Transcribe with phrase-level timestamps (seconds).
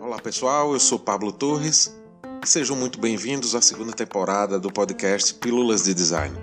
[0.00, 1.94] Olá pessoal, eu sou Pablo Torres
[2.42, 6.36] e sejam muito bem-vindos à segunda temporada do podcast Pílulas de Design.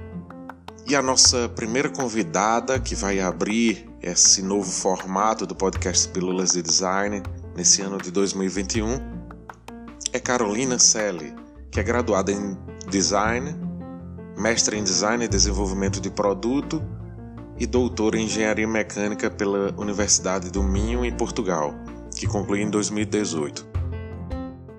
[0.88, 6.62] E a nossa primeira convidada que vai abrir esse novo formato do podcast Pílulas de
[6.62, 7.22] Design
[7.58, 9.02] nesse ano de 2021
[10.14, 11.36] é Carolina Selle,
[11.70, 12.58] que é graduada em
[12.90, 13.54] Design,
[14.38, 16.82] mestre em Design e Desenvolvimento de Produto
[17.62, 21.76] e doutora em Engenharia Mecânica pela Universidade do Minho, em Portugal,
[22.16, 23.68] que concluiu em 2018.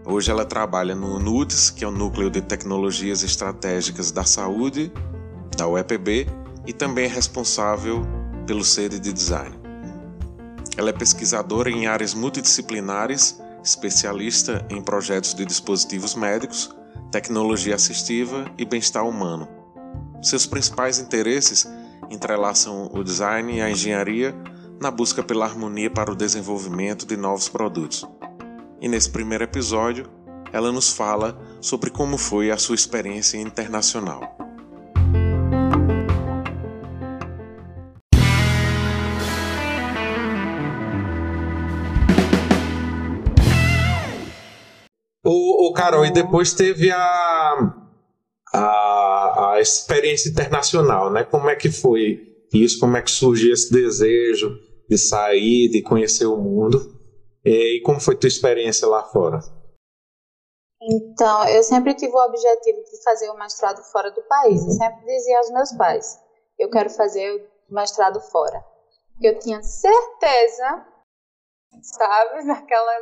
[0.05, 4.91] Hoje ela trabalha no NUTES, que é o Núcleo de Tecnologias Estratégicas da Saúde,
[5.57, 6.27] da UEPB,
[6.67, 8.05] e também é responsável
[8.49, 9.57] pelo sede de design.
[10.77, 16.75] Ela é pesquisadora em áreas multidisciplinares, especialista em projetos de dispositivos médicos,
[17.13, 19.47] tecnologia assistiva e bem-estar humano.
[20.21, 21.65] Seus principais interesses
[22.13, 24.35] entrelaçam o design e a engenharia
[24.81, 28.07] na busca pela harmonia para o desenvolvimento de novos produtos.
[28.81, 30.11] E nesse primeiro episódio,
[30.53, 34.37] ela nos fala sobre como foi a sua experiência internacional.
[45.25, 47.75] O, o Carol, e depois teve a,
[48.53, 49.22] a,
[49.53, 51.25] a experiência internacional, né?
[51.25, 52.79] Como é que foi isso?
[52.79, 54.59] Como é que surgiu esse desejo
[54.89, 57.01] de sair, de conhecer o mundo?
[57.45, 59.41] E, como foi tua experiência lá fora?
[60.81, 64.65] Então, eu sempre tive o objetivo de fazer o mestrado fora do país.
[64.65, 66.19] Eu sempre dizia aos meus pais:
[66.59, 68.65] eu quero fazer o mestrado fora.
[69.21, 70.87] Eu tinha certeza,
[71.83, 72.93] sabe, naquela,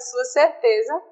[0.00, 1.02] sua certeza,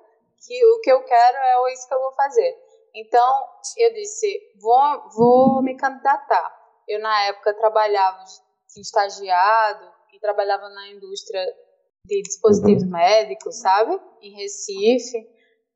[0.47, 2.57] que o que eu quero é isso que eu vou fazer.
[2.95, 6.61] Então, eu disse: vou, vou me candidatar.
[6.87, 8.25] Eu, na época, trabalhava,
[8.69, 11.45] tinha estagiado e trabalhava na indústria
[12.05, 13.99] de dispositivos médicos, sabe?
[14.21, 15.19] Em Recife.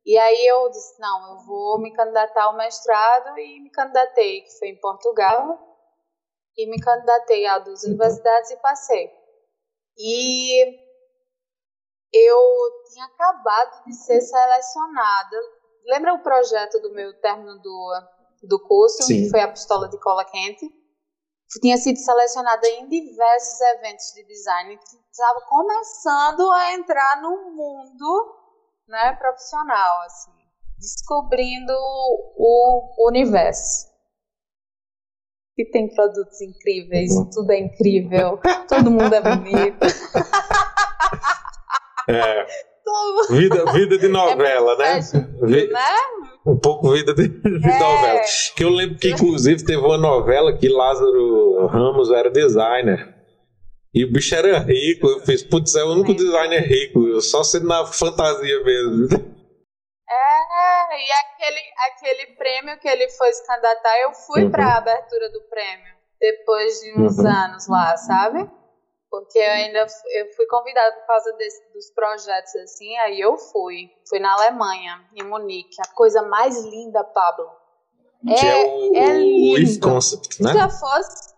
[0.05, 4.57] E aí eu disse, não, eu vou me candidatar ao mestrado e me candidatei, que
[4.57, 5.59] foi em Portugal,
[6.55, 9.11] e me candidatei a duas universidades e passei.
[9.97, 10.79] E
[12.13, 15.37] eu tinha acabado de ser selecionada.
[15.87, 18.01] Lembra o projeto do meu término do,
[18.43, 19.23] do curso, Sim.
[19.23, 20.69] que foi a pistola de cola quente?
[21.61, 24.77] Tinha sido selecionada em diversos eventos de design,
[25.09, 28.35] estava começando a entrar no mundo
[28.85, 30.31] né, profissional, assim,
[30.77, 33.87] descobrindo o universo.
[35.57, 39.87] E tem produtos incríveis, tudo é incrível, todo mundo é bonito.
[42.09, 42.45] É,
[43.29, 44.99] Vida, vida de novela, né?
[45.43, 45.95] Vi- né?
[46.45, 47.79] Um pouco vida de, de É.
[47.79, 48.21] novela.
[48.55, 53.13] Que eu lembro que, inclusive, teve uma novela que Lázaro Ramos era designer.
[53.93, 55.07] E o bicho era rico.
[55.07, 57.19] Eu fiz, putz, é o único designer rico.
[57.21, 59.07] Só sendo na fantasia mesmo.
[60.09, 61.59] É, e aquele,
[61.91, 64.51] aquele prêmio que ele foi se candidatar, eu fui Uhum.
[64.51, 67.27] para a abertura do prêmio, depois de uns Uhum.
[67.27, 68.49] anos lá, sabe?
[69.09, 69.85] Porque eu ainda
[70.15, 73.89] eu fui convidada por causa desse- dos projetos assim, aí eu fui.
[74.09, 75.77] Fui na Alemanha, em Munique.
[75.81, 77.49] A coisa mais linda, Pablo.
[78.27, 79.87] que é o, é o If lindo.
[79.87, 80.51] Concept, né?
[80.51, 81.33] Se fosse.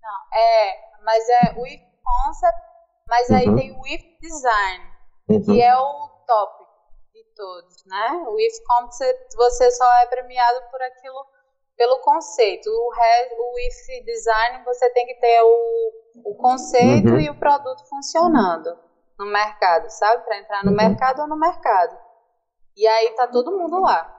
[0.00, 2.60] Não, é, mas é o If Concept,
[3.08, 3.56] mas aí Uhum.
[3.56, 4.84] tem o If Design
[5.28, 5.40] Uhum.
[5.42, 6.64] que é o top
[7.12, 8.12] de todos, né?
[8.28, 11.26] O If Concept você só é premiado por aquilo,
[11.76, 12.68] pelo conceito.
[12.68, 15.92] O, re, o If Design você tem que ter o,
[16.24, 17.20] o conceito Uhum.
[17.20, 18.76] e o produto funcionando
[19.18, 20.24] no mercado, sabe?
[20.24, 20.76] Para entrar no Uhum.
[20.76, 21.96] mercado ou no mercado.
[22.76, 24.14] E aí tá todo mundo lá.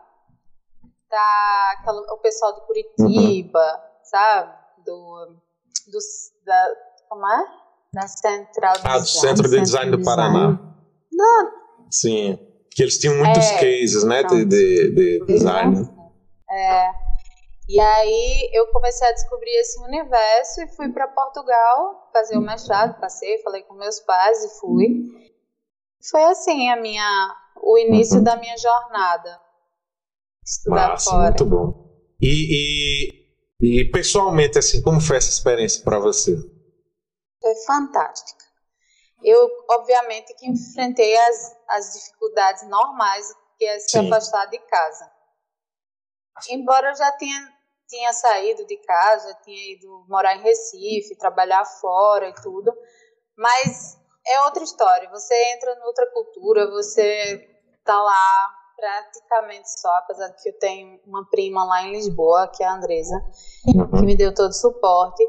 [1.09, 4.53] Tá aquela- o pessoal de Curitiba, sabe?
[4.85, 5.35] Do,
[5.91, 5.97] do
[6.45, 6.67] da,
[7.07, 7.45] como é?
[7.93, 9.27] Da Central de Ah, do Design.
[9.37, 10.59] Centro de Design do Paraná.
[11.91, 12.37] Sim.
[12.71, 14.21] Que eles tinham muitos É, cases, né?
[14.21, 14.45] De, pronto.
[14.45, 15.89] de, de design.
[16.51, 16.91] É.
[17.71, 22.99] E aí eu comecei a descobrir esse universo e fui para Portugal fazer o mestrado,
[22.99, 24.87] passei, falei com meus pais e fui.
[26.09, 28.23] Foi assim a minha o início Uhum.
[28.23, 29.39] da minha jornada.
[30.43, 31.29] Estudar Massa, fora.
[31.29, 31.71] muito bom.
[32.19, 33.07] E,
[33.61, 36.35] e, e pessoalmente, assim, como foi essa experiência para você?
[37.39, 38.45] Foi fantástica.
[39.21, 43.27] Eu, obviamente, que enfrentei as, as dificuldades normais
[43.57, 44.07] que é se Sim.
[44.07, 45.05] afastar de casa.
[46.49, 47.39] Embora eu já tenha,
[47.89, 52.71] tinha saído de casa, tinha ido morar em Recife, trabalhar fora e tudo,
[53.35, 53.97] mas
[54.27, 55.09] é outra história.
[55.09, 57.49] Você entra em outra cultura, você
[57.83, 62.63] tá lá praticamente só, apesar de que eu tenho uma prima lá em Lisboa, que
[62.63, 63.15] é a Andresa,
[63.65, 65.27] que me deu todo o suporte.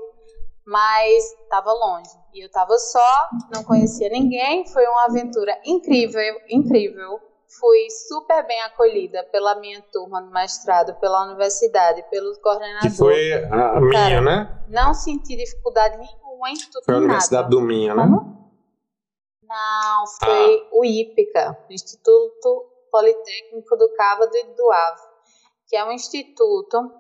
[0.67, 2.11] mas estava longe.
[2.33, 7.19] E eu estava só, não conhecia ninguém, foi uma aventura incrível, incrível.
[7.59, 12.93] Fui super bem acolhida pela minha turma no mestrado, pela universidade, pelos coordenadores.
[12.93, 14.65] Que foi a minha, Cara, né?
[14.69, 17.57] Não senti dificuldade nenhuma em estudar Foi a Universidade nada.
[17.57, 18.03] do Minha, né?
[18.05, 18.41] Como?
[19.43, 20.69] Não, foi ah.
[20.73, 25.03] o IPCA, Instituto Politécnico do Cávado e do Ave,
[25.67, 26.93] que é um instituto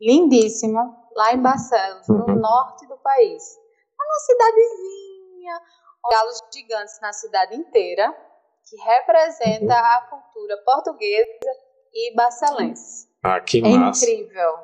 [0.00, 2.26] lindíssimo lá em Barcelos, uhum.
[2.28, 3.42] no norte do país.
[3.98, 5.60] É uma cidadezinha,
[6.10, 8.14] galos gigantes na cidade inteira,
[8.66, 9.86] que representa uhum.
[9.86, 11.50] a cultura portuguesa
[11.92, 13.08] e barcelense.
[13.22, 14.04] Ah, que é massa.
[14.04, 14.54] incrível.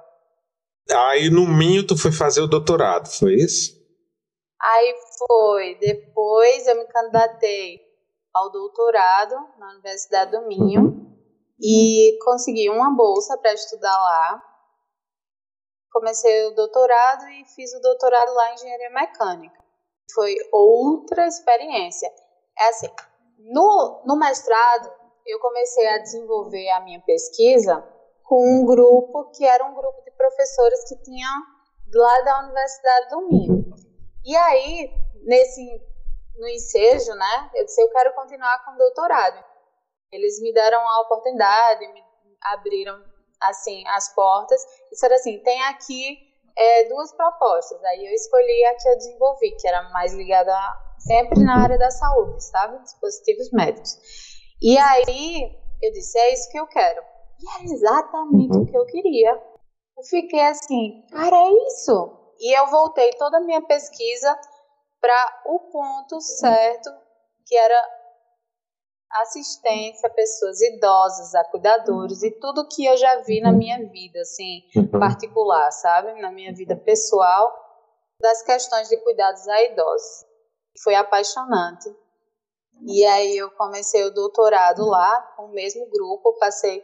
[0.91, 3.81] Aí no Minho tu foi fazer o doutorado, foi isso?
[4.61, 5.77] Aí foi.
[5.77, 7.81] Depois eu me candidatei
[8.35, 11.19] ao doutorado na Universidade do Minho uhum.
[11.61, 14.53] e consegui uma bolsa para estudar lá
[15.93, 19.63] comecei o doutorado e fiz o doutorado lá em engenharia mecânica.
[20.15, 22.11] Foi outra experiência.
[22.59, 22.89] É assim,
[23.45, 24.93] no, no mestrado,
[25.27, 27.85] eu comecei a desenvolver a minha pesquisa
[28.23, 31.29] com um grupo que era um grupo de professores que tinha
[31.93, 33.65] lá da Universidade do Minho.
[34.25, 34.91] E aí,
[35.25, 35.63] nesse
[36.37, 39.45] no ensejo, né, eu disse, eu quero continuar com o doutorado.
[40.11, 42.03] Eles me deram a oportunidade, me
[42.43, 43.03] abriram
[43.41, 46.19] assim as portas e disseram assim, tem aqui
[46.57, 47.83] é, duas propostas.
[47.85, 50.55] Aí eu escolhi a que eu desenvolvi, que era mais ligada
[51.07, 52.83] sempre na área da saúde, sabe?
[52.83, 53.99] Dispositivos médicos.
[54.61, 57.03] E aí eu disse, é isso que eu quero.
[57.41, 59.33] E era exatamente o que eu queria.
[59.97, 62.35] Eu fiquei assim, cara, é isso.
[62.39, 64.39] E eu voltei toda a minha pesquisa
[65.01, 66.91] para o ponto certo,
[67.47, 68.03] que era
[69.11, 73.59] assistência a pessoas idosas, a cuidadores e tudo que eu já vi na uhum.
[73.59, 74.99] minha vida, assim, uhum.
[74.99, 76.21] particular, sabe?
[76.21, 77.53] Na minha vida pessoal,
[78.21, 80.32] das questões de cuidados a idosos.
[80.83, 81.95] Foi apaixonante.
[82.87, 86.83] E aí eu comecei o doutorado lá, com o mesmo grupo, passei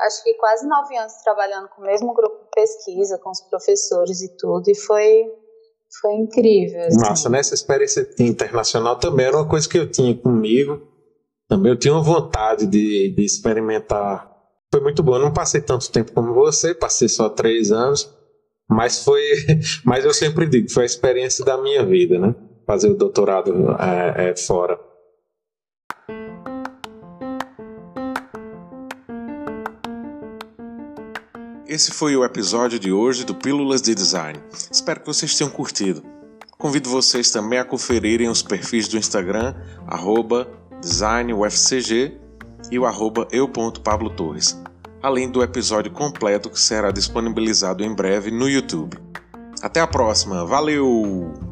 [0.00, 4.22] acho que quase nove anos trabalhando com o mesmo grupo de pesquisa, com os professores
[4.22, 5.30] e tudo, e foi,
[6.00, 6.82] foi incrível.
[6.82, 7.00] Assim.
[7.00, 10.88] Nossa, nessa experiência internacional também era uma coisa que eu tinha comigo,
[11.48, 14.30] também eu tinha uma vontade de, de experimentar.
[14.72, 15.16] Foi muito bom.
[15.16, 18.08] Eu não passei tanto tempo como você, passei só três anos,
[18.68, 19.20] mas foi.
[19.84, 22.34] Mas eu sempre digo, foi a experiência da minha vida, né?
[22.70, 24.78] Fazer o doutorado é, é, fora.
[31.66, 34.38] Esse foi o episódio de hoje do Pílulas de Design.
[34.70, 36.04] Espero que vocês tenham curtido.
[36.58, 39.52] Convido vocês também a conferirem os perfis do Instagram,
[39.88, 40.46] arroba
[40.80, 42.20] design UFCG
[42.70, 44.56] e o arroba eu.pablotorres,
[45.02, 48.96] além do episódio completo que será disponibilizado em breve no YouTube.
[49.60, 51.49] Até a próxima, valeu!